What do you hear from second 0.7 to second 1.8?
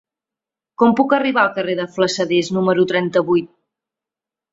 Com puc arribar al carrer